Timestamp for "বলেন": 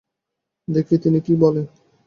1.35-1.65